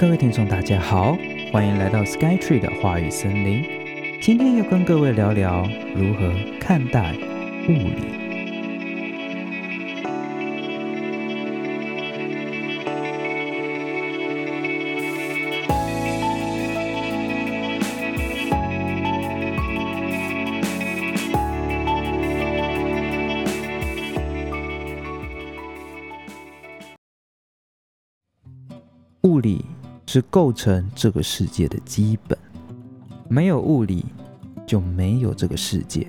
[0.00, 1.14] 各位听众，大家好，
[1.52, 3.62] 欢迎来到 SkyTree 的话语森林。
[4.18, 7.14] 今天要跟各位聊聊如何看待
[7.68, 8.18] 物理。
[29.24, 29.62] 物理
[30.12, 32.36] 是构成这个世界的基本，
[33.28, 34.04] 没有物理
[34.66, 36.04] 就没有这个世界。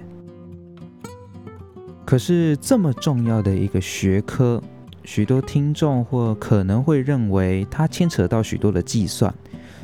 [2.03, 4.59] 可是这么重要的一个学科，
[5.03, 9.31] 许多听众或可能会认为它牵扯到许多的计算，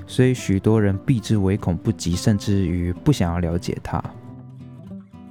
[0.07, 4.03] 所以许多人避之唯恐不及，甚至于不想要了解它。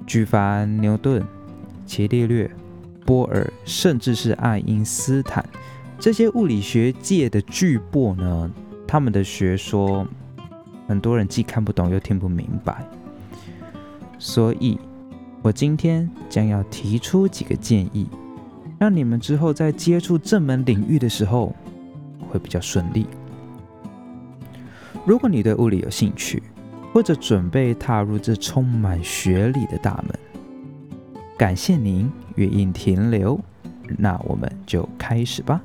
[0.05, 1.21] 举凡牛顿、
[1.85, 2.49] 伽利略、
[3.05, 5.45] 波尔，甚至是爱因斯坦。
[5.99, 8.49] 这些物理学界的巨擘呢，
[8.87, 10.07] 他们的学说，
[10.87, 12.83] 很多人既看不懂又听不明白。
[14.17, 14.79] 所以，
[15.41, 18.07] 我今天将要提出几个建议，
[18.79, 21.53] 让你们之后在接触这门领域的时候
[22.29, 23.05] 会比较顺利。
[25.05, 26.41] 如果你对物理有兴趣，
[26.93, 30.17] 或者准备踏入这充满学理的大门，
[31.37, 33.39] 感谢您愿意停留，
[33.97, 35.61] 那我们就开始吧。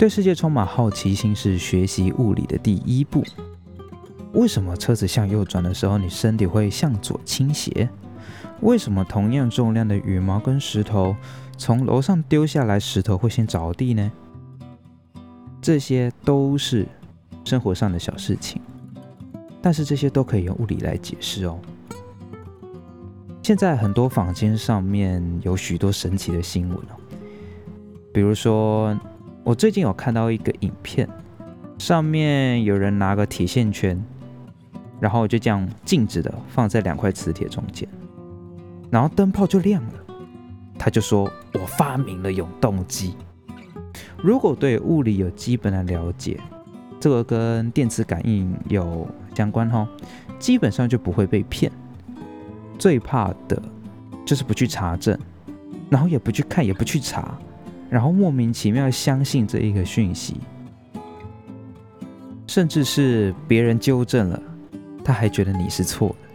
[0.00, 3.22] 对世界充满好奇心是学习物理的第一步。
[4.32, 7.86] 为什么车子向右转的时候，你身体会向左倾斜？
[8.62, 11.14] 为什么同样重量的羽毛跟石头
[11.58, 14.10] 从楼上丢下来，石头会先着地呢？
[15.60, 16.88] 这些都是
[17.44, 18.58] 生活上的小事情，
[19.60, 21.58] 但是这些都可以用物理来解释哦。
[23.42, 26.96] 现在很多坊间上面有许多神奇的新闻哦，
[28.14, 28.98] 比如说。
[29.50, 31.08] 我最近有看到一个影片，
[31.76, 34.00] 上面有人拿个铁线圈，
[35.00, 37.88] 然后就这样静止的放在两块磁铁中间，
[38.92, 39.94] 然后灯泡就亮了。
[40.78, 43.16] 他就说：“我发明了永动机。”
[44.22, 46.38] 如果对物理有基本的了解，
[47.00, 49.04] 这个跟电磁感应有
[49.34, 49.84] 相关哈，
[50.38, 51.72] 基本上就不会被骗。
[52.78, 53.60] 最怕的
[54.24, 55.18] 就是不去查证，
[55.90, 57.36] 然后也不去看，也不去查。
[57.90, 60.36] 然后莫名其妙相信这一个讯息，
[62.46, 64.40] 甚至是别人纠正了，
[65.04, 66.28] 他还觉得你是错的。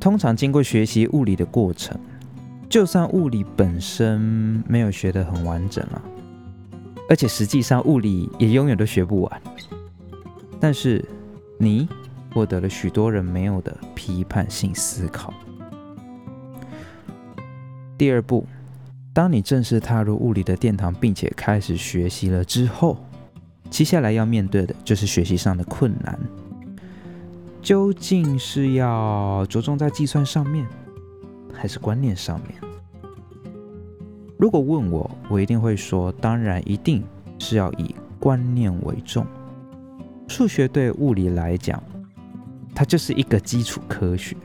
[0.00, 1.94] 通常经过学习物理的过程，
[2.70, 6.02] 就算物理本身没有学得很完整了，
[7.10, 9.42] 而且实际上物理也永远都学不完，
[10.58, 11.04] 但是
[11.58, 11.86] 你
[12.32, 15.34] 获得了许多人没有的批判性思考。
[17.98, 18.46] 第二步。
[19.16, 22.98] 当你正式踏入物理的殿堂，并且开始学习了之后，
[23.70, 26.20] 接下来要面对的就是学习上的困难。
[27.62, 30.66] 究竟是要着重在计算上面，
[31.50, 32.60] 还是观念上面？
[34.36, 37.02] 如果问我，我一定会说，当然一定
[37.38, 39.26] 是要以观念为重。
[40.28, 41.82] 数学对物理来讲，
[42.74, 44.36] 它就是一个基础科学，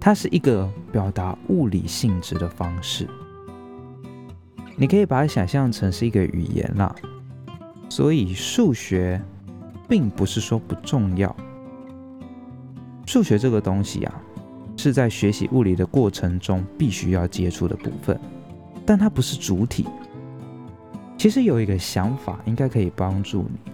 [0.00, 3.06] 它是一个表达物理性质的方式。
[4.74, 6.94] 你可以把它想象成是一个语言啦，
[7.88, 9.20] 所以数学
[9.88, 11.34] 并不是说不重要。
[13.06, 14.22] 数学这个东西啊，
[14.76, 18.18] 是在学习物理的过程中必须要接触的部分，
[18.86, 19.86] 但它不是主体。
[21.18, 23.72] 其实有一个想法应该可以帮助你：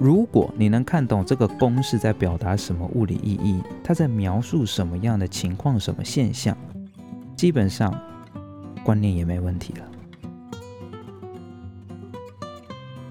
[0.00, 6.56] 如果你能看懂这个公式在表达什么物理意义，它在描述什么样的情况、什么现象，
[7.36, 7.98] 基本上。
[8.86, 9.84] 观念也没问题了。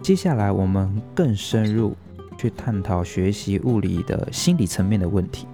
[0.02, 1.94] 接下来，我们更深入
[2.38, 5.46] 去探讨学习物理的心理层面的问题。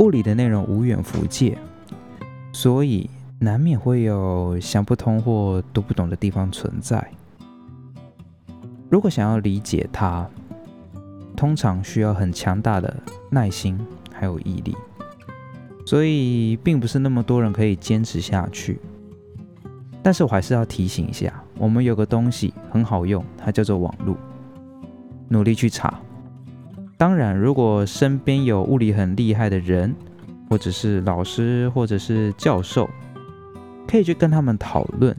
[0.00, 1.56] 物理的内容无远弗届，
[2.52, 3.08] 所以
[3.38, 7.10] 难免会有想不通或读不懂的地方存在。
[8.90, 10.28] 如果想要理解它，
[11.34, 12.94] 通常需要很强大的
[13.30, 13.80] 耐心
[14.12, 14.76] 还有毅力。
[15.84, 18.78] 所以并不是那么多人可以坚持下去，
[20.02, 24.16] 但是我还是要提醒一下，我们有个东西很好用，它叫做网络，
[25.28, 26.00] 努力去查。
[26.96, 29.92] 当然，如果身边有物理很厉害的人，
[30.48, 32.88] 或者是老师，或者是教授，
[33.88, 35.16] 可以去跟他们讨论，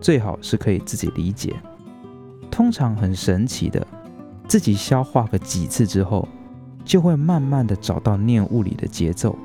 [0.00, 1.54] 最好是可以自己理解。
[2.50, 3.86] 通常很神奇的，
[4.48, 6.26] 自己消化个几次之后，
[6.84, 9.38] 就会慢慢的找到念物理的节奏。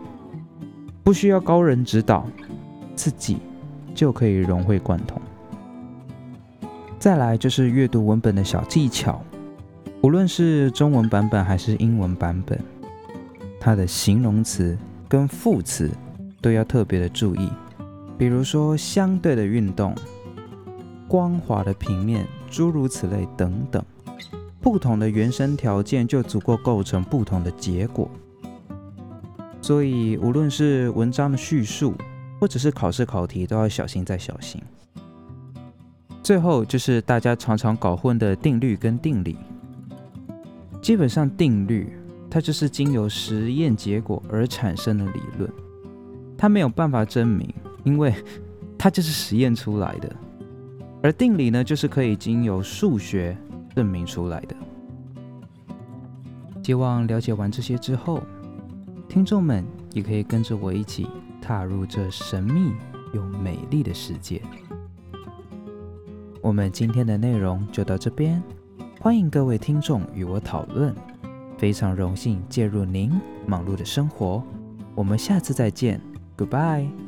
[1.04, 2.26] 不需要高人指导，
[2.96, 3.38] 自己
[3.94, 5.22] 就可以融会贯通。
[6.98, 9.22] 再来就是阅读文本的小技巧，
[10.02, 12.58] 无论是中文版本还是英文版本，
[13.60, 14.78] 它的形容词
[15.10, 15.92] 跟副词
[16.42, 17.50] 都要特别的注意。
[18.18, 19.94] 比如说相对的运动、
[21.10, 23.84] 光滑的平面，诸如此类等等，
[24.62, 28.10] 不同的原生条件就足够构成不同的结果。
[29.64, 31.96] 所以无论是文章的叙述，
[32.40, 34.62] 或者是考试考题，都要小心再小心。
[36.22, 39.38] 最后就是大家常常搞混的定律跟定理。
[40.82, 41.98] 基本上定律
[42.30, 45.50] 它就是经由实验结果而产生的理论，
[46.38, 47.52] 它没有办法证明。
[47.86, 48.14] 因为
[48.78, 50.10] 它就是实验出来的，
[51.02, 53.38] 而定理呢，就是可以经由数学
[53.76, 54.56] 证明出来的。
[56.64, 58.24] 希望了解完这些之后，
[59.14, 61.08] 听众们也可以跟着我一起
[61.40, 62.74] 踏入这神秘
[63.14, 64.42] 又美丽的世界。
[66.42, 68.42] 我们今天的内容就到这边，
[69.00, 70.96] 欢迎各位听众与我讨论，
[71.60, 73.12] 非常荣幸介入您
[73.46, 74.44] 忙碌的生活。
[74.96, 76.02] 我们下次再见
[76.36, 77.03] ，Goodbye。